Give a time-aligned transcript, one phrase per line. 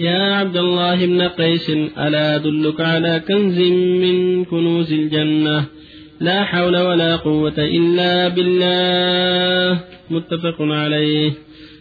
[0.00, 3.58] يا عبد الله بن قيس ألا أدلك على كنز
[4.00, 5.64] من كنوز الجنة؟
[6.20, 11.32] لا حول ولا قوة إلا بالله متفق عليه.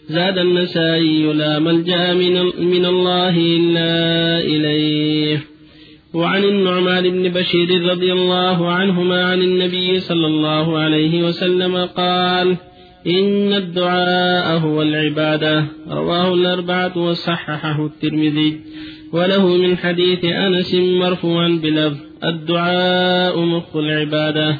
[0.09, 2.33] زاد النسائي لا ملجأ من,
[2.67, 3.91] من الله إلا
[4.39, 5.43] إليه.
[6.13, 12.57] وعن النعمان بن بشير رضي الله عنهما عن النبي صلى الله عليه وسلم قال
[13.07, 15.65] إن الدعاء هو العبادة.
[15.89, 18.59] رواه الأربعة وصححه الترمذي.
[19.13, 24.57] وله من حديث أنس مرفوعا بلفظ الدعاء مخ العبادة.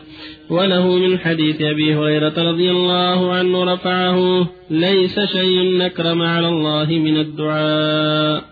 [0.49, 7.17] وله من حديث أبي هريرة رضي الله عنه رفعه ليس شيء نكرم على الله من
[7.17, 8.43] الدعاء.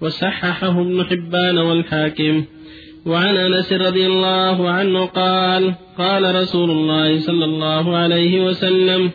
[0.00, 2.44] وصححه ابن حبان والحاكم.
[3.06, 9.10] وعن أنس رضي الله عنه قال قال رسول الله صلى الله عليه وسلم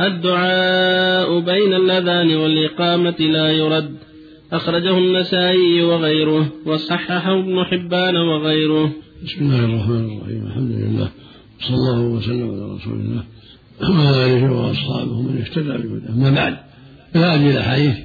[0.00, 3.96] الدعاء بين الأذان والإقامة لا يرد.
[4.52, 8.92] أخرجه النسائي وغيره وصححه ابن حبان وغيره.
[9.24, 10.46] بسم الله الرحمن الرحيم.
[10.46, 11.08] الحمد لله.
[11.60, 13.22] صلى الله وسلم على رسول الله.
[13.80, 16.12] وعلى آله وأصحابه من اهتدى بهداه.
[16.12, 16.56] أما بعد
[17.14, 17.96] فهذه الاحاديث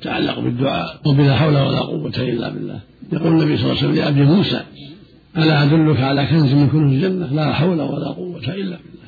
[0.00, 2.80] تتعلق بالدعاء وبلا حول ولا قوة إلا بالله.
[3.12, 4.60] يقول النبي صلى الله عليه وسلم لأبي موسى
[5.36, 9.06] ألا أدلك على كنز من كنوز الجنة؟ لا حول ولا قوة إلا بالله.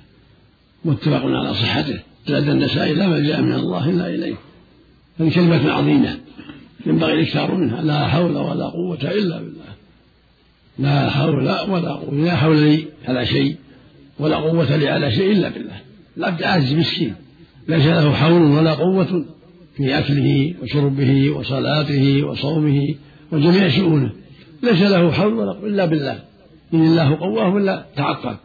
[0.85, 1.99] متفق على صحته.
[2.29, 4.35] زاد النسائي لا ملجا من الله إلا إليه.
[5.21, 6.19] هذه كلمة عظيمة
[6.87, 9.69] ينبغي الإكثار منها لا حول ولا قوة إلا بالله.
[10.79, 13.57] لا حول ولا قوة لا حول لي على شيء
[14.19, 15.81] ولا قوة لي على شيء إلا بالله.
[16.17, 17.15] العبد عاجز مسكين
[17.69, 19.25] ليس له حول ولا قوة
[19.77, 22.95] في أكله وشربه وصلاته وصومه
[23.33, 24.13] وجميع شؤونه.
[24.63, 26.19] ليس له حول ولا قوة إلا بالله.
[26.75, 28.37] إن الله قواه إلا تعقل.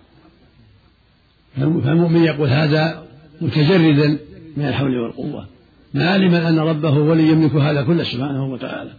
[1.56, 3.03] فالمؤمن يقول هذا
[3.44, 4.20] متجردا
[4.58, 5.48] من الحول والقوة.
[5.96, 8.92] عالما أن ربه ولي يملك هذا كله سبحانه وتعالى.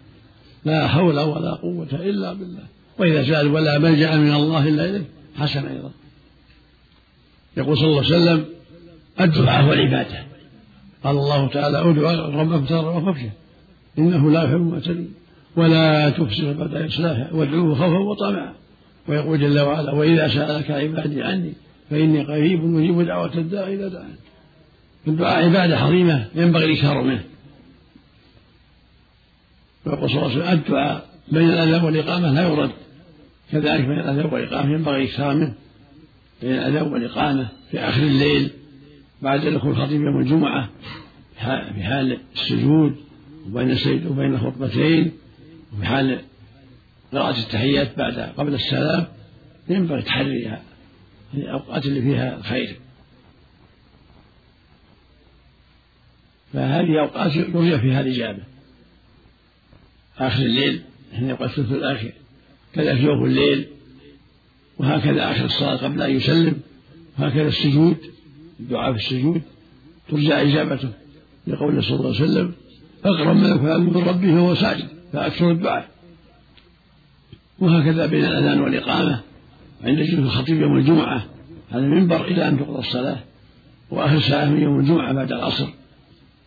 [0.65, 2.63] لا حول ولا قوة إلا بالله.
[2.99, 5.05] وإذا سأل ولا ملجأ من الله إلا إليه
[5.37, 5.91] حسن أيضا.
[7.57, 8.45] يقول صلى الله عليه وسلم
[9.21, 10.25] الدعاء والعبادة
[11.05, 13.33] قال الله تعالى ادعوا ربكم تضرعوا وخفيا
[13.99, 15.13] إنه لا يحب المعتدين
[15.57, 18.53] ولا تفسد بعد إصلاحه وادعوه خوفا وطمعا.
[19.09, 21.53] ويقول جل وعلا وإذا سألك عبادي عني
[21.91, 24.15] فإني قريب أجيب دعوة الداع إذا دعان
[25.09, 27.25] الدعاء عبادة عظيمة ينبغي الإكثار منه.
[29.87, 32.71] ويقول صلى الله عليه وسلم الدعاء بين الأذان والإقامة لا يرد.
[33.53, 35.55] كذلك بين الأذان والإقامة ينبغي الإكثار منه.
[36.43, 38.51] بين الأذان والإقامة في آخر الليل
[39.23, 40.69] بعد دخول الخطيب يوم الجمعة
[41.75, 42.97] في حال السجود
[43.47, 45.13] وبين السجد وبين الخطبتين
[45.73, 46.21] وفي حال
[47.13, 49.07] قراءة التحيات بعد قبل السلام
[49.69, 50.63] ينبغي تحريها
[51.35, 52.77] الأوقات اللي فيها الخير.
[56.55, 58.43] فهذه أوقات يرجى فيها الإجابة؟
[60.19, 60.83] آخر الليل
[61.15, 62.13] حين يبقى الثلث الآخر.
[62.75, 63.67] كذا في يوم الليل
[64.79, 66.61] وهكذا آخر الصلاة قبل أن يسلم
[67.19, 67.97] وهكذا السجود
[68.61, 69.43] الدعاء في السجود.
[70.09, 70.89] ترجى إجابته
[71.47, 72.53] لقوله صلى الله عليه وسلم
[73.05, 75.89] أقرب ما يكون من ربه وهو ساجد فأكثر الدعاء.
[77.59, 79.21] وهكذا بين الأذان والإقامة
[79.85, 81.27] عند جلوس الخطيب يوم الجمعة.
[81.73, 83.19] على المنبر إلى أن تقضى الصلاة
[83.91, 85.69] وآخر ساعة من يوم الجمعة بعد العصر.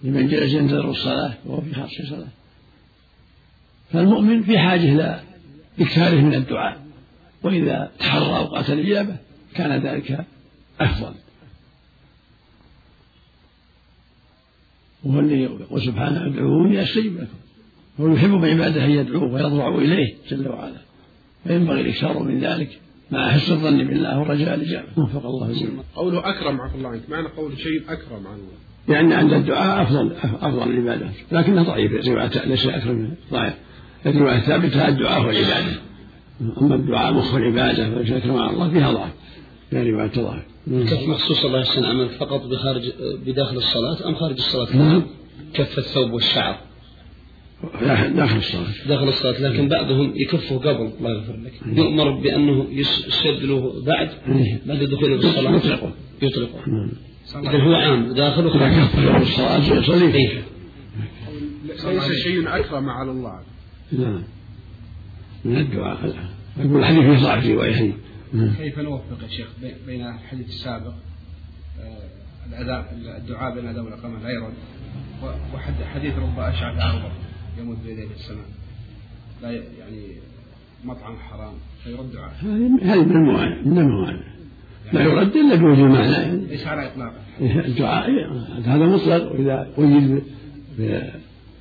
[0.04, 2.28] لمن جلس ينتظر الصلاة وهو في خاص صلاة
[3.92, 5.22] فالمؤمن في حاجة إلى
[5.80, 6.82] إكثاره من الدعاء
[7.44, 9.16] وإذا تحرى أوقات الإجابة
[9.56, 10.26] كان ذلك
[10.82, 11.14] أفضل
[15.04, 15.50] وهو الذي
[15.86, 17.38] سبحانه ادعوني استجب لكم
[18.00, 20.82] هو يحب من عباده أن يدعوه ويضرع إليه جل وعلا
[21.44, 22.80] فينبغي الإكثار من ذلك
[23.12, 25.84] مع حسن الظن بالله ورجاء الاجابه وفق الله جميعا.
[25.96, 28.67] قوله أكرم عفى الله عنك معنى قول شيء أكرم عن الله.
[28.88, 30.12] لأن عند الدعاء افضل
[30.42, 33.54] أفضل العبادات لكنه ضعيف روايه ليس اكرم ضعيف.
[34.06, 35.80] لكن الرواية الثابتة الدعاء والعباده
[36.62, 39.12] أما الدعاء مخ العبادة فليس اكرم على الله فيها ضعف.
[39.70, 40.44] فيها رواية ضعف.
[40.68, 42.92] كف مخصوص الله يحسن عمل فقط بخارج
[43.26, 45.04] بداخل الصلاة أم خارج الصلاة؟ نعم.
[45.54, 46.58] كف الثوب والشعر.
[48.16, 48.88] داخل الصلاة.
[48.88, 51.78] داخل الصلاة لكن بعضهم يكفه قبل الله يغفر لك.
[51.78, 54.10] يؤمر بأنه يشد له بعد
[54.66, 55.92] بعد دخوله بالصلاة يطلقه.
[56.22, 56.60] يطلقه.
[57.36, 60.42] إذا هو عام داخل إذا وخارج كف له الصلاة يصلي.
[61.86, 63.40] ليس شيء اكرم على الله.
[63.92, 64.24] نعم.
[65.46, 66.16] من الدعاء.
[66.58, 67.94] يقول الحديث فيه ضعف في روايتين
[68.58, 70.94] كيف نوفق يا شيخ بي- بين الحديث السابق
[71.82, 72.10] آه،
[72.50, 72.86] الأذان
[73.18, 74.54] الدعاء بين الأذان والإقامة لا يرد
[75.54, 77.12] وحديث رب أشعث أغبر
[77.60, 78.46] يمد بيديه في السماء.
[79.42, 80.16] لا يعني
[80.84, 81.54] مطعم حرام
[81.84, 82.36] فيرد دعاء.
[82.82, 84.24] هذه من الموانع من الموانع.
[84.94, 88.10] لا يرد إلا بوجه معنى يعني ليس على إطلاقه الدعاء
[88.66, 90.24] هذا مطلق وإذا قيد
[90.80, 91.02] ب-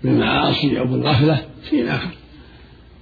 [0.04, 2.10] بالمعاصي أو بالغفلة حين آخر.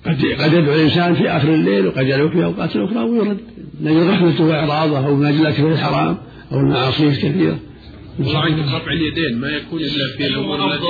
[0.07, 3.39] قد قد يدعو الإنسان في آخر الليل وقد يدعو في أوقات أخرى ويرد.
[3.83, 6.19] نجد رحمته وإعراضه أو من أجل الأكل الحرام
[6.53, 7.59] أو المعاصي الكثيرة.
[8.21, 10.85] الله عنك رفع اليدين ما يكون إلا في الأمور التي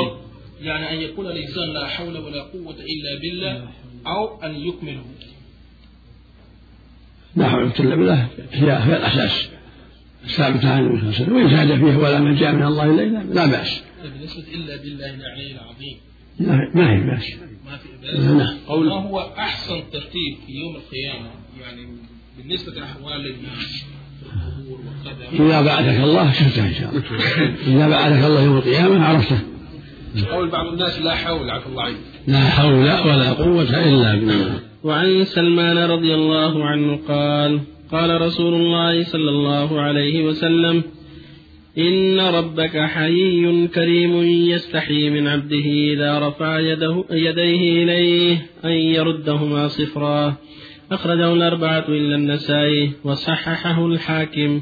[0.63, 3.63] يعني أن يقول الإنسان لا حول ولا قوة إلا بالله
[4.07, 5.03] أو أن يكمله.
[7.37, 8.29] لا حول إلا بالله.
[8.53, 9.49] هي هي الأساس
[10.25, 11.37] الثابتة عن النبي صلى الله عليه وسلم.
[11.37, 13.83] وإن زاد فيه ولا من جاء من الله إلا لا بأس.
[14.03, 15.97] بالنسبة إلا بالله العلي العظيم.
[16.75, 17.25] ما هي بأس.
[17.67, 21.31] ما في نعم قول ما هو أحسن ترتيب في يوم القيامة؟
[21.63, 21.87] يعني
[22.39, 23.85] بالنسبة لأحوال الناس
[25.33, 27.03] إذا بعثك الله شفته إن شاء الله.
[27.67, 29.39] إذا بعثك الله يوم القيامة عرفته.
[30.31, 31.97] قول بعض الناس لا حول عفى الله عنك
[32.27, 34.61] لا حول ولا قوة إلا بالله.
[34.85, 37.61] وعن سلمان رضي الله عنه قال
[37.93, 40.83] قال رسول الله صلى الله عليه وسلم
[41.79, 50.37] إن ربك حيي كريم يستحي من عبده إذا رفع يده يديه إليه أن يردهما صفرا.
[50.93, 54.61] أخرجه الأربعة إلا النسائي وصححه الحاكم.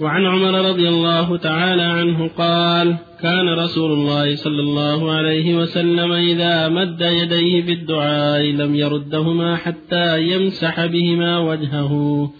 [0.00, 6.68] وعن عمر رضي الله تعالى عنه قال كان رسول الله صلى الله عليه وسلم إذا
[6.68, 12.30] مد يديه في الدعاء لم يردهما حتى يمسح بهما وجهه.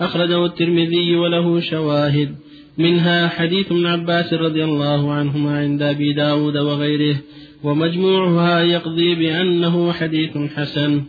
[0.00, 2.34] أخرجه الترمذي وله شواهد.
[2.78, 7.16] منها حديث ابن عباس رضي الله عنهما عند أبي داود وغيره
[7.64, 11.02] ومجموعها يقضي بأنه حديث حسن.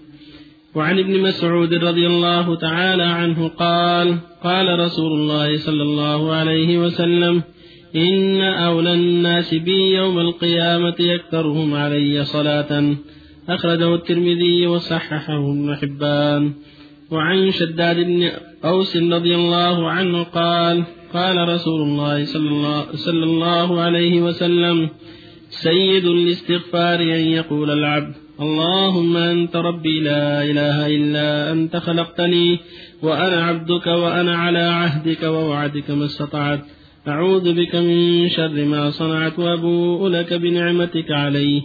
[0.75, 7.43] وعن ابن مسعود رضي الله تعالى عنه قال قال رسول الله صلى الله عليه وسلم
[7.95, 12.95] إن أولى الناس بي يوم القيامة يكثرهم علي صلاة.
[13.49, 16.53] أخرجه الترمذي وصححه ابن حبان.
[17.11, 18.31] وعن شداد بن
[18.65, 20.83] أوس رضي الله عنه قال
[21.13, 24.89] قال رسول الله صلى الله, صلى الله عليه وسلم
[25.49, 32.59] سيد الاستغفار أن يقول العبد اللهم أنت ربي لا إله إلا أنت خلقتني
[33.03, 36.59] وأنا عبدك وأنا على عهدك ووعدك ما استطعت.
[37.07, 41.61] أعوذ بك من شر ما صنعت وأبوء لك بنعمتك علي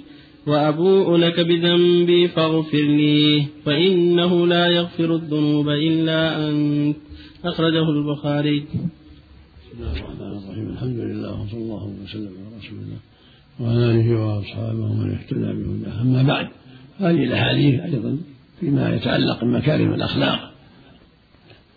[0.47, 6.97] وأبوء لك بذنبي فاغفر لي فإنه لا يغفر الذنوب إلا أنت.
[7.45, 8.61] أخرجه البخاري.
[8.61, 10.67] بسم الله الرحمن الرحيم.
[10.75, 13.01] الحمد لله وصلى الله وسلم على رسول الله
[13.61, 16.03] وعلى آله وأصحابه ومن اهتدى بهداه.
[16.03, 16.49] أما بعد
[17.01, 18.19] هذه الأحاديث أيضا
[18.61, 20.53] فيما يتعلق بمكارم الأخلاق.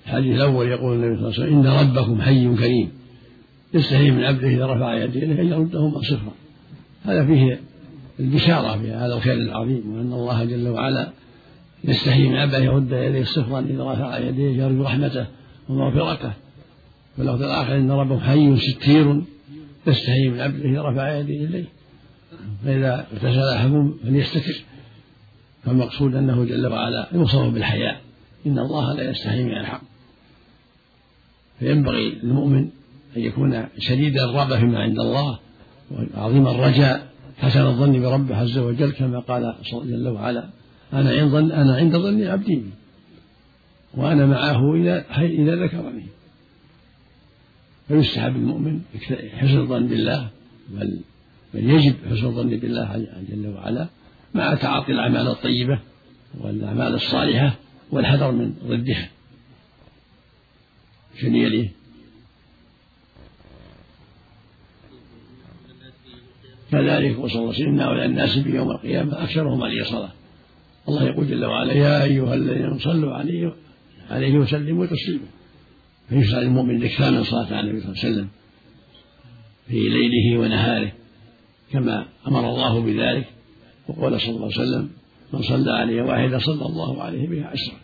[0.05, 2.91] الحديث الأول يقول النبي صلى الله عليه وسلم إن ربكم حي كريم
[3.73, 6.33] يستحي من عبده إذا رفع يديه أن يردهما صفرا
[7.05, 7.59] هذا فيه
[8.19, 11.09] البشارة بهذا الخير العظيم وأن الله جل وعلا
[11.83, 15.25] يستحي من عبده يرد يديه صفرا إذا رفع يديه يرجو رحمته
[15.69, 16.33] ومغفرته.
[17.17, 19.21] واللفظ الآخر إن ربهم حي ستير
[19.87, 21.65] يستحي من عبده إذا رفع يديه إليه.
[22.65, 24.63] فإذا اغتسل أحدهم فليستتر.
[25.65, 28.01] فالمقصود أنه جل وعلا يوصف بالحياء.
[28.45, 29.81] إن الله لا يستحي من الحق.
[31.59, 32.69] فينبغي للمؤمن
[33.17, 35.39] أن يكون شديد الرغبة فيما عند الله
[35.91, 37.07] وعظيم الرجاء
[37.37, 39.55] حسن الظن بربه عز وجل كما قال
[39.85, 40.49] جل وعلا
[40.93, 42.63] أنا عند أنا عند ظن عبدي
[43.93, 46.05] وأنا معه إذا إذا ذكرني.
[47.87, 48.81] فيستحب المؤمن
[49.33, 50.29] حسن الظن بالله
[50.69, 50.99] بل
[51.53, 53.87] بل يجب حسن الظن بالله جل وعلا.
[54.33, 55.79] مع تعاطي الأعمال الطيبة
[56.41, 57.55] والأعمال الصالحة
[57.91, 59.09] والحذر من ضدها.
[61.21, 61.71] شنو يليه
[66.71, 70.11] كذلك وصلى الله وسلم أولى الناس في يوم القيامة أكثرهم عليه صلاة.
[70.89, 73.55] الله يقول جل وعلا يا أيها الذين صلوا عليه
[74.09, 75.27] عليه وسلموا تسليما
[76.09, 78.27] فيشرع للمؤمن الإكثار من صلاة على النبي صلى الله عليه وسلم
[79.67, 80.91] في ليله ونهاره
[81.71, 83.25] كما أمر الله بذلك.
[83.87, 84.89] وقال صلى الله عليه وسلم
[85.33, 87.77] من صلى عليه واحدة صلى الله عليه بها عشرة.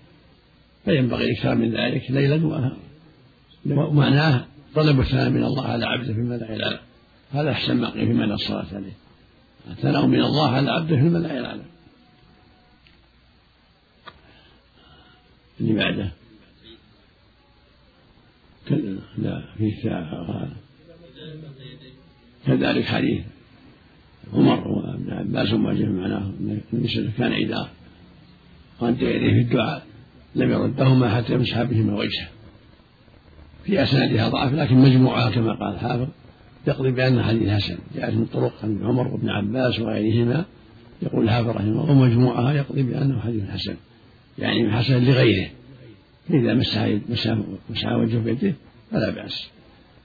[0.86, 2.78] فينبغي الإكثار من ذلك ليلا ونهارا.
[3.66, 6.80] ومعناه طلب الثناء من الله على عبده في الملأ الأعلى.
[7.32, 8.94] هذا أحسن ما قيل في معنى الصلاة عليه.
[9.72, 11.64] الثناء من الله على عبده في الملأ الأعلى.
[15.60, 16.12] اللي بعده؟
[19.18, 20.48] لا فيه ساعة
[22.46, 23.26] كذلك حديث.
[24.34, 27.70] عمر وابن عباس جاء معناه النبي كان إذا
[28.80, 29.86] قد يديه في الدعاء
[30.36, 32.28] لم يردهما حتى يمسح بهما وجهه
[33.64, 36.08] في أسنادها ضعف لكن مجموعها كما قال الحافظ
[36.68, 40.46] يقضي بأن حديث حسن جاءت من طرق عن عمر وابن عباس وغيرهما.
[41.02, 43.76] يقول الحافظ رحمه الله ومجموعها يقضي بأنه حديث حسن
[44.40, 45.50] يعني حسن لغيره.
[46.30, 47.38] فإذا مسح مسح
[47.70, 48.54] مسح وجهه بيده
[48.92, 49.50] فلا بأس.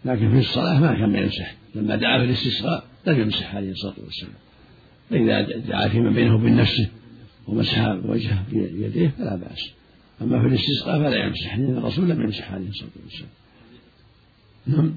[0.04, 1.54] لكن في الصلاة ما كان يمسح.
[1.74, 4.34] لما دعا في الاستسقاء لم يمسح عليه الصلاة والسلام.
[5.10, 6.90] فإذا دعا فيما بينه وبين نفسه
[7.48, 9.70] ومسح وجهه بيديه فلا بأس.
[10.22, 13.30] أما في الاستسقاء فلا يمسح لأن الرسول لم يمسح عليه الصلاة والسلام.
[14.66, 14.92] نعم.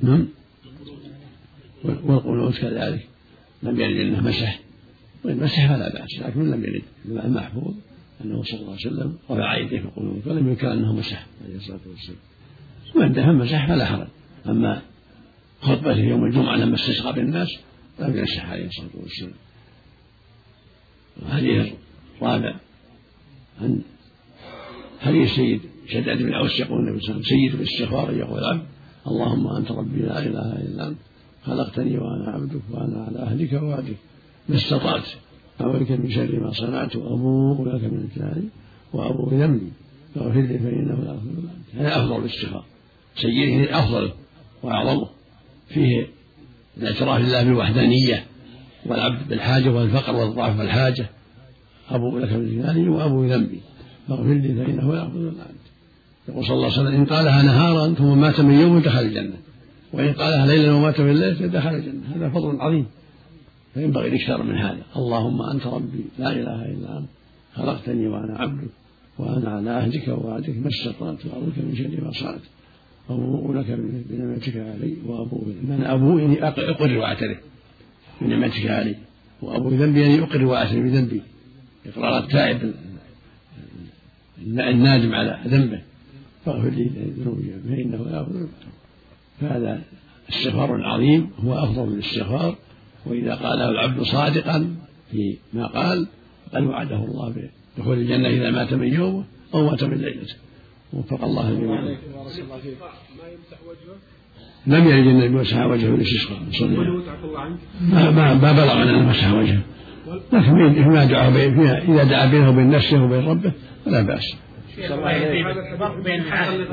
[0.00, 0.28] نعم.
[1.84, 3.06] والقنوت كذلك
[3.62, 4.60] لم يرد أنه مسح.
[5.24, 6.82] وإن مسح فلا بأس لكن لم يرد.
[7.06, 7.74] المحفوظ
[8.24, 11.80] أنه صلى الله عليه وسلم رفع يديه في القنوت ولم ينكر أنه مسح عليه الصلاة
[11.86, 13.12] والسلام.
[13.12, 14.06] دفع مسح فلا حرج.
[14.46, 14.82] أما
[15.64, 17.48] خطبته يوم الجمعة لما استسقى بالناس
[17.98, 19.32] لم يمسح عليه الصلاة والسلام.
[21.22, 21.72] الحديث
[22.22, 22.54] الرابع.
[23.60, 23.82] عن
[25.00, 28.66] حديث سيد شداد بن اوس يقول النبي صلى الله عليه وسلم سيد الاستغفار يقول العبد
[29.06, 30.98] اللهم أنت ربي لا إله إلا أنت
[31.44, 33.96] خلقتني وأنا عبدك وأنا على أهلك ووعدك.
[34.48, 35.08] ما استطعت
[35.60, 38.50] أعوذ بك من شر ما صنعت وأبوء لك من الكلام
[38.92, 39.72] وأبوء بذنبي
[40.14, 41.30] فاغفر لي فإنه لا اغفر
[41.74, 42.64] هذا أفضل الاستغفار.
[43.16, 44.12] سيده افضله
[44.62, 45.08] وأعظمه.
[45.68, 46.06] فيه
[46.78, 48.24] الاعتراف لله بالوحدانية
[48.86, 51.06] والعبد بالحاجة والفقر والضعف والحاجة.
[51.90, 53.60] ابوء لك من كلامي وابوء بذنبي
[54.08, 55.64] فاغفر لي فإنه لا يغفر الا انت
[56.28, 59.36] يقول صلى الله عليه وسلم إن قالها نهارا ثم مات من يوم دخل الجنة.
[59.92, 62.16] وإن قالها ليلا ومات في الليل دخل الجنة.
[62.16, 62.86] هذا فضل عظيم.
[63.74, 64.82] فينبغي الاكثار من هذا.
[64.96, 67.08] اللهم أنت ربي لا إله إلا أنت.
[67.54, 68.70] خلقتني وأنا عبدك
[69.18, 72.40] وأنا على عهدك ووعدك ما استطعت وأعوذ من شر ما صنعت.
[73.10, 73.66] أبوء لك
[74.10, 77.38] بنعمتك علي وأبوء من أبوء يعني أقر وأعترف
[78.20, 78.96] بنعمتك علي
[79.42, 81.22] وأبوء ذنبي يعني أقر وأعترف بذنبي.
[81.86, 82.74] إقرار التائب
[84.46, 85.82] النادم على ذنبه.
[86.44, 88.46] فاغفر لي ذنوبي فإنه لا يغفر.
[89.40, 89.82] فهذا
[90.28, 92.56] استغفار عظيم هو أفضل من الاستغفار.
[93.06, 94.76] وإذا قاله العبد صادقا
[95.10, 96.06] فيما قال
[96.54, 97.34] قد وعده الله
[97.76, 100.34] بدخول الجنة إذا مات من يومه أو مات من ليلته
[100.94, 101.80] وفق الله الجميع.
[101.80, 103.96] ما يمسح وجهه؟
[104.66, 106.38] لم يرد النبي مسح وجهه للاستسقاء
[107.80, 109.60] ما ما ما بلغ انه مسح وجهه.
[110.32, 113.52] لكن فيما دعا فيها إذا دعا بينه وبين نفسه وبين ربه
[113.84, 114.36] فلا بأس.
[114.76, 116.66] فرق بين العهد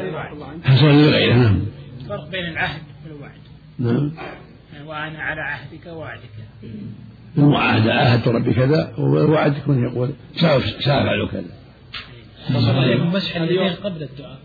[0.63, 1.59] حصل لغيره نعم.
[2.09, 3.41] فرق بين العهد والوعد.
[3.79, 4.11] نعم.
[4.85, 6.21] وأنا على عهدك ووعدك.
[7.37, 10.09] المعاهدة عاهدت ربي كذا والوعد يكون يقول
[10.79, 11.60] سأفعل كذا.
[13.13, 14.39] مسح اليدين قبل الدعاء.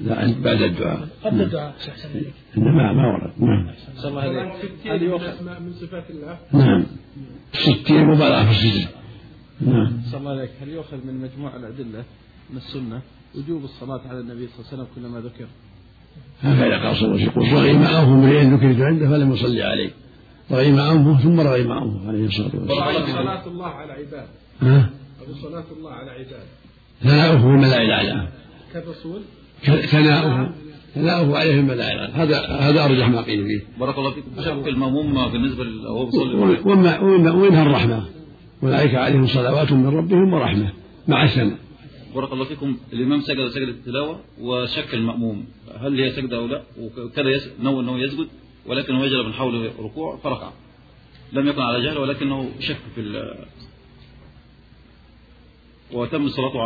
[0.00, 1.08] لا بعد الدعاء.
[1.24, 3.32] قبل الدعاء أحسن عليك ما ما ورد.
[3.38, 3.74] نعم.
[3.96, 4.52] صلى الله عليه
[4.84, 6.86] هل يؤخذ من صفات الله؟ نعم.
[7.52, 8.88] ستين مبالغة في السجن.
[9.60, 10.00] نعم.
[10.10, 10.50] صلى الله عليك.
[10.62, 12.04] هل يؤخذ من مجموع الأدلة
[12.50, 13.00] من السنة
[13.36, 15.46] وجوب الصلاة على النبي صلى الله عليه وسلم كلما ذكر؟
[16.42, 17.42] هكذا قال صلى الله عليه وسلم.
[17.42, 19.90] يقول رغم انف امرئ ذكرت عنده فلم يصلي عليه.
[20.50, 23.06] رغم انفه ثم رغم انفه عليه الصلاة والسلام.
[23.06, 24.28] صلاة الله على عباد
[24.62, 24.90] ها؟
[25.22, 26.46] أبو صلاة الله على عباد
[27.02, 28.28] ثناؤه في الملائكة الأعلى.
[28.72, 29.22] كالرسول؟
[29.64, 30.54] ثناؤه.
[30.94, 32.12] ثناؤه عليه في الملائكة الأعلى.
[32.12, 33.80] هذا هذا أرجح ما قيل فيه.
[33.80, 34.30] بارك الله فيكم.
[34.44, 37.00] شق المأموم بالنسبة وهو بيصلي وما
[37.30, 38.04] ومنها الرحمة.
[38.62, 40.72] الملائكة عليهم صلوات من ربهم ورحمة.
[41.08, 41.58] مع الثناء
[42.14, 42.76] بارك الله فيكم.
[42.92, 45.44] الإمام سجد سجدة التلاوة وشك المأموم.
[45.80, 47.50] هل هي سجدة أو لا؟ وكذا يس...
[47.60, 48.26] نوى أنه يسجد
[48.66, 50.50] ولكنه يجرى من حوله ركوع فركع.
[51.32, 53.34] لم يكن على جهل ولكنه شك في ال...
[55.92, 56.60] وأتم صلاته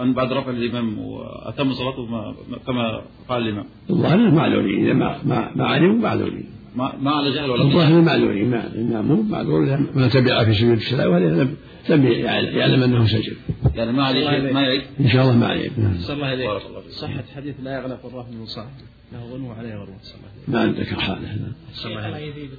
[0.00, 2.34] عن بعد رفع الإمام وأتم صلاته ما...
[2.66, 3.66] كما فعل الإمام.
[3.90, 8.50] الظاهر معذورين إذا ما ما ما علموا معذورين ما, ما على جهل ولا الظاهر معذورين
[8.50, 11.56] ما الإمام معذور ما تبع في سجود التلاوة لم
[11.88, 13.36] لم يعلم أنه سجد
[13.74, 14.82] يعني ما عليه ما يعيد.
[15.00, 15.70] إن شاء الله ما عليه.
[15.98, 18.70] صلى الله عليه صحة حديث لا يغلق الرهن من صاحبه.
[19.12, 21.52] له غنوة عليه غنوة صلى الله عليه ما عندك حالة.
[21.74, 22.58] شيخ الله يزيدك.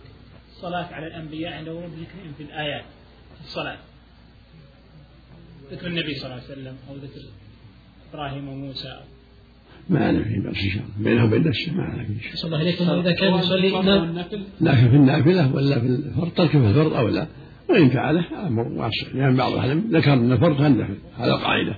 [0.51, 2.85] الصلاة على الأنبياء عند ورود ذكرهم في الآيات.
[3.43, 3.77] الصلاة.
[5.73, 7.21] ذكر النبي صلى الله عليه وسلم أو ذكر
[8.13, 8.99] إبراهيم وموسى.
[9.89, 12.45] ما أنا في بأس إن شاء الله بينه وبين نفسه ما أنا في شيء صلى
[12.45, 14.17] الله عليكم إذا كان يصلي إمام
[14.61, 17.27] لكن في النافلة ولا في الفرض ترك في الفرض أو لا.
[17.69, 19.07] وإن فعله أمر واسع.
[19.13, 21.75] لأن بعض أهل ذكر أن الفرض كالنفل هذا قاعدة.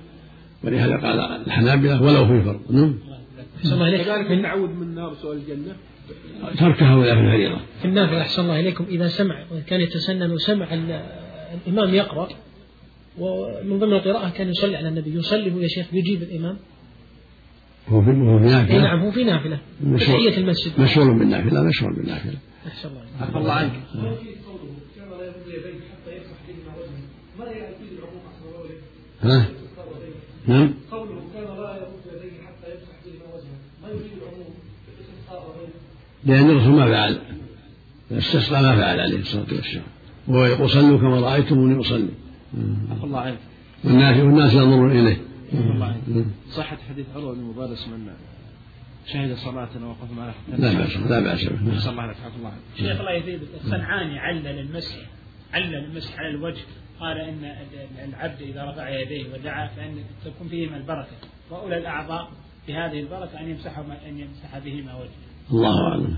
[0.64, 2.60] ولهذا قال الحنابلة ولو في الفرض.
[2.70, 2.98] نعم.
[3.62, 5.76] كذلك التعوذ من النار سؤال الجنة.
[6.58, 8.84] تركها ولا في الفريضة في النافلة أحسن الله إليكم.
[8.84, 11.02] إذا سمع وكان يتسنن وسمع ال-
[11.66, 12.28] الإمام يقرأ
[13.18, 15.14] ومن ضمن القراءة كان يصلي على النبي.
[15.14, 16.56] يصلي هو يا شيخ يجيب الإمام.
[17.88, 19.58] هو في هو في نافلة؟ نعم هو في نافلة.
[19.82, 20.80] مشهور- تحية المسجد.
[20.80, 23.02] مشهور بالنافلة مشهور بالنافلة أحسن الله.
[23.20, 23.52] عفى الله.
[23.52, 23.72] عنك.
[29.22, 29.46] ها؟
[30.46, 34.54] نعم؟ قوله كان لا يرد يديه حتى يمسح بهما وجهه ما يفيد العموم
[36.24, 37.18] لأن الرسول ما فعل.
[38.12, 39.84] استسقى ما فعل عليه الصلاة والسلام.
[40.28, 42.08] وهو يقول صلوا كما رأيتموني أصلي.
[43.04, 43.38] الله عنك.
[43.84, 45.16] والناس والناس ينظرون إليه.
[45.52, 46.26] عفى الله عنك.
[46.50, 48.10] صحة حديث عروة بن مبارس من
[49.06, 51.44] شهد صلاتنا وقف معنا حتى لا بأس لا بأس.
[51.44, 52.60] به صلى الله عليك عفى الله عنك.
[52.76, 54.96] شيخ الله يزيدك الصنعاني علل المسح
[55.54, 56.62] علل المسح على الوجه.
[57.00, 57.44] قال إن
[58.08, 59.94] العبد إذا رفع يديه ودعا فإن
[60.24, 61.16] تكون فيهما البركة.
[61.50, 62.28] وأولى الأعضاء
[62.68, 65.50] بهذه البركة أن يمسح أن يمسح بهما وجهه.
[65.52, 66.16] الله أعلم.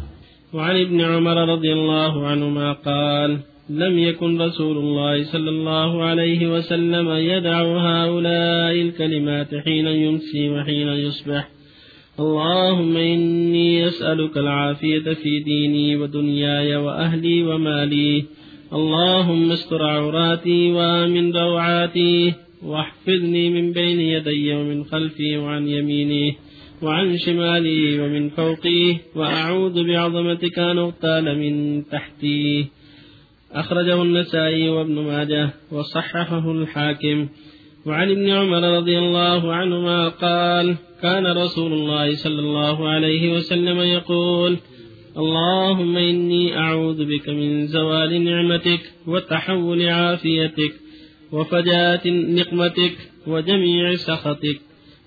[0.54, 7.08] وعن ابن عمر رضي الله عنهما قال: لم يكن رسول الله صلى الله عليه وسلم
[7.10, 11.48] يدع هؤلاء الكلمات حين يمسي وحين يصبح.
[12.20, 18.25] اللهم إني أسألك العافية في ديني ودنياي وأهلي ومالي.
[18.72, 26.37] اللهم استر عوراتي وآمن روعاتي واحفظني من بين يدي ومن خلفي وعن يميني
[26.82, 28.96] وعن شمالي ومن فوقي.
[29.14, 32.77] وأعوذ بعظمتك أن أغتال من تحتي.
[33.52, 37.28] أخرجه النسائي وابن ماجه وصححه الحاكم.
[37.86, 44.56] وعن ابن عمر رضي الله عنهما قال كان رسول الله صلى الله عليه وسلم يقول
[45.16, 50.72] اللهم إني أعوذ بك من زوال نعمتك وتحول عافيتك
[51.32, 52.94] وفجاة نقمتك
[53.26, 54.60] وجميع سخطك.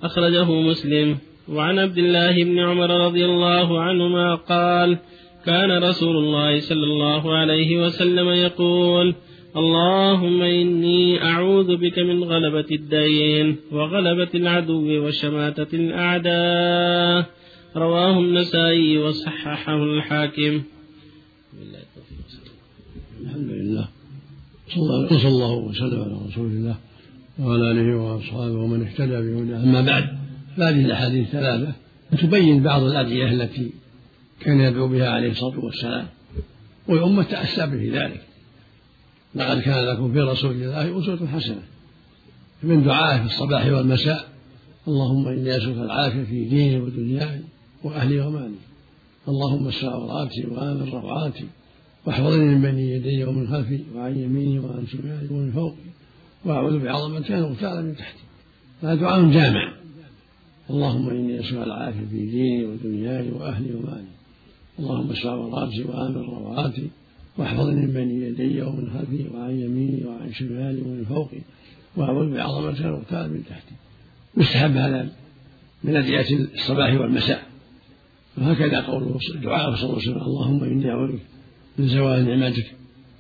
[0.04, 1.18] أخرجه مسلم.
[1.50, 4.98] وعن عبد الله بن عمر رضي الله عنهما قال
[5.46, 9.16] كان رسول الله صلى الله عليه وسلم يقول
[9.58, 17.26] اللهم إني أعوذ بك من غلبة الدين وغلبة العدو وشماتة الأعداء.
[17.76, 20.62] رواه النسائي وصححه الحاكم.
[23.22, 23.88] الحمد لله
[24.70, 26.76] صلى الله وسلم على رسول الله
[27.40, 29.64] وعلى آله وأصحابه ومن اهتدى بهداه.
[29.64, 30.06] أما بعد
[30.58, 31.74] فهذه الأحاديث ثلاثة
[32.22, 33.72] تبين بعض الأدعية التي
[34.42, 36.08] كان يدعو بها عليه الصلاة والسلام.
[36.88, 38.22] والأمة تأسى به ذلك.
[39.36, 41.62] لقد كان لكم في رسول الله أسوة حسنة.
[42.64, 44.30] من دعائه في الصباح والمساء
[44.88, 47.42] اللهم إني أسألك العافية في ديني ودنياي
[47.84, 48.62] وأهلي ومالي.
[49.28, 51.46] اللهم اسر عوراتي وآمن روعاتي.
[52.06, 55.92] واحفظني من بين يدي ومن خلفي وعن يميني وعن شمالي ومن فوقي.
[56.46, 58.24] وأعوذ بعظمتك ان اغتال من تحتي.
[58.82, 59.74] هذا دعاء جامع.
[60.70, 64.11] اللهم إني أسألك العافية في ديني ودنياي وأهلي ومالي.
[64.80, 66.90] اللهم اسر عوراتي وامن روعاتي
[67.38, 71.42] واحفظني من بين يدي ومن خلفي وعن يميني وعن شمالي ومن فوقي
[71.96, 73.76] وأعوذ بعظمتك أن أغتال من تحتي.
[74.38, 75.10] يستحب هذا
[75.84, 77.44] من أدعية الصباح والمساء.
[78.38, 81.12] وهكذا قوله دعاء صلى الله عليه وسلم اللهم إني أعوذ
[81.78, 82.76] من زوال نعمتك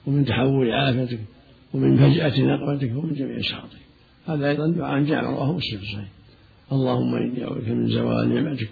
[0.08, 1.20] ومن تحول عافيتك
[1.74, 3.82] ومن فجأة نقمتك ومن جميع سخطك
[4.28, 6.12] هذا أيضا دعاء جامع رواه مسلم في الصحيح.
[6.72, 8.70] اللهم إني أعوذ من زوال نعمتك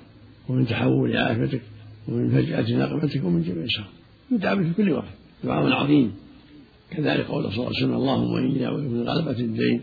[0.50, 1.62] ومن تحول عافيتك
[2.10, 4.00] ومن فجأة نقمتك ومن جميع سخطك
[4.32, 5.14] يدعى به في كل وقت.
[5.44, 6.12] دعاء عظيم.
[6.92, 9.82] كذلك قول صلى الله عليه وسلم اللهم إني أعوذ من غلبة الدين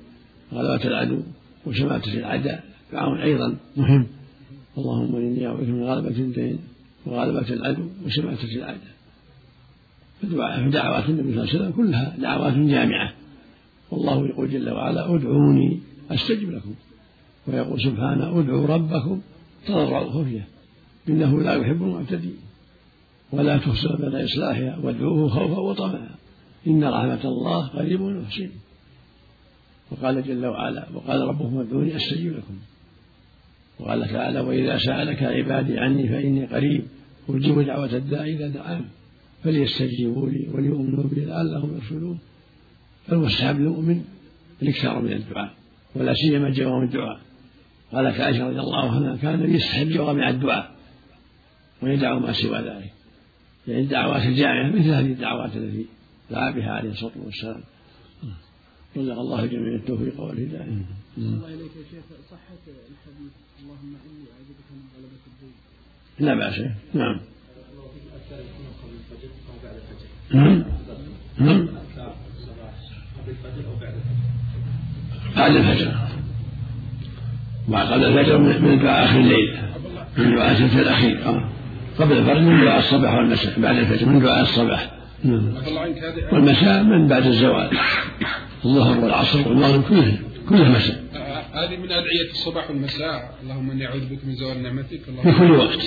[0.53, 1.21] غلبة العدو
[1.67, 3.57] وشماتة الأعداء دعاء أيضا.
[3.77, 4.07] مهم.
[4.79, 6.59] اللهم إني أعوذ من غلبة الدين
[7.07, 8.97] وغلبة العدو وشماتة الأعداء
[10.23, 13.12] فدعوات النبي صلى الله عليه وسلم كلها دعوات جامعة.
[13.91, 16.75] والله يقول جل وعلا ادعوني أستجب لكم.
[17.47, 19.21] ويقول سبحانه ادعوا ربكم
[19.67, 20.47] تضرعوا خفية.
[21.09, 22.37] إنه لا يحب المعتدين
[23.33, 26.11] ولا تفسد بين إصلاحها وادعوه خوفا وطمعا.
[26.66, 28.51] إن رحمة الله قريب محسن
[29.90, 32.55] وقال جل وعلا وقال ربكم ادعوني أستجب لكم.
[33.81, 36.83] وقال تعالى وإذا سألك عبادي عني فإني قريب
[37.29, 38.85] أجيب دعوة الداعي إذا دعان
[39.45, 42.19] فليستجيبوا لي وليؤمنوا بي لعلهم يرشدون.
[43.07, 44.05] فالمستحب للمؤمن
[44.62, 45.53] الإكثار من الدعاء
[45.95, 47.21] ولا سيما جواب الدعاء.
[47.92, 50.76] قالت عائشة رضي الله عنها كان يستحب جوامع الدعاء.
[51.83, 52.93] ويدعو ما سوى ذلك
[53.69, 55.87] يعني الدعوات الجامعة مثل هذه الدعوات التي
[56.31, 57.62] دعا بها عليه الصلاة والسلام
[58.97, 60.62] رزق الله الجميع التوفيق والهداية.
[61.19, 65.55] الله إليك يا شيخ صحة الحديث اللهم إني أعوذ بك من غلبة الدين.
[66.19, 66.61] لا بأس
[66.95, 67.21] نعم.
[75.37, 75.97] بعد الفجر.
[77.69, 79.57] بعد الفجر من دعاء آخر الليل
[80.19, 81.51] من دعاء الأخير آه.
[81.98, 84.90] قبل الفجر من دعاء الصباح والمساء بعد الفجر من دعاء الصباح.
[85.24, 85.54] نعم.
[86.32, 87.70] والمساء من بعد الزوال.
[88.64, 91.06] الظهر والعصر والمغرب كله كله مساء.
[91.52, 93.35] هذه من أدعية الصباح والمساء.
[93.42, 95.00] اللهم إني أعوذ بك من زوال نعمتك.
[95.22, 95.80] في كل وقت.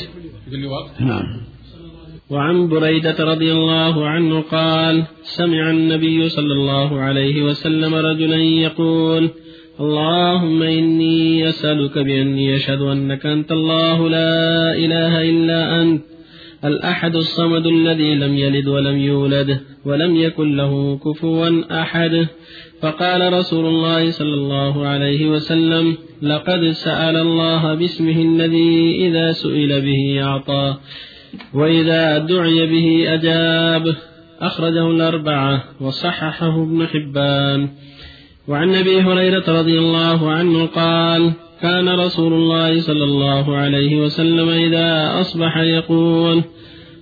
[0.45, 1.01] في كل وقت.
[1.01, 1.41] نعم.
[2.29, 9.29] وعن بريدة رضي الله عنه قال سمع النبي صلى الله عليه وسلم رجلا يقول
[9.79, 16.01] اللهم إني أسألك بأني أشهد أنك أنت الله لا إله إلا أنت
[16.65, 22.27] الأحد الصمد الذي لم يلد ولم يولد ولم يكن له كفوا أحد.
[22.81, 30.23] فقال رسول الله صلى الله عليه وسلم لقد سأل الله باسمه الذي إذا سئل به
[30.23, 30.75] أعطى
[31.53, 33.95] وإذا دعي به أجاب
[34.41, 37.69] أخرجه الأربعة وصححه ابن حبان.
[38.49, 41.31] وعن أبي هريرة رضي الله عنه قال
[41.61, 46.43] كان رسول الله صلى الله عليه وسلم إذا أصبح يقول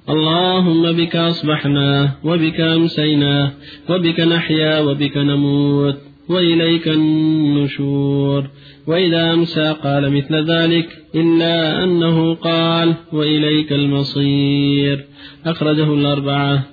[0.10, 3.52] اللهم بك أصبحنا وبك أمسينا
[3.90, 5.96] وبك نحيا وبك نموت
[6.30, 8.50] وإليك النشور.
[8.88, 15.06] وإذا أمسى قال مثل ذلك إلا أنه قال وإليك المصير.
[15.46, 16.64] أخرجه الأربعة.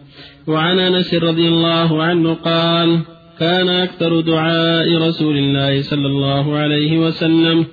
[0.46, 3.00] وعن أنس رضي الله عنه قال
[3.40, 7.64] كان أكثر دعاء رسول الله صلى الله عليه وسلم.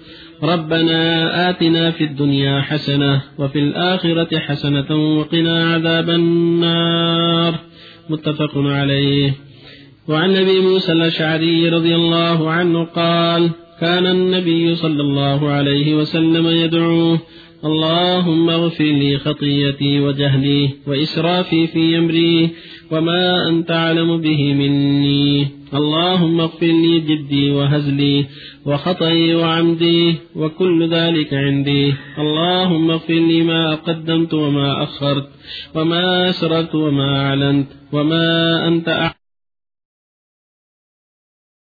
[0.44, 7.56] ربنا آتنا في الدنيا حسنة وفي الآخرة حسنة وقنا عذاب النار.
[8.10, 9.34] متفق عليه.
[10.08, 13.50] وعن ابي موسى الأشعري رضي الله عنه قال
[13.82, 17.18] كان النبي صلى الله عليه وسلم يدعو
[17.66, 22.50] اللهم اغفر لي خطيتي وجهلي وإسرافي في أمري
[22.92, 25.48] وما أنت أعلم به مني.
[25.74, 28.26] اللهم اغفر لي جدي وهزلي
[28.66, 31.94] وخطئي وعمدي وكل ذلك عندي.
[32.18, 35.30] اللهم اغفر لي ما قدمت وما أخرت
[35.76, 39.21] وما أسررت وما أعلنت وما أنت أعلم